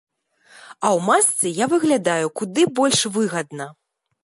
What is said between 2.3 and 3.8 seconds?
куды больш выгадна.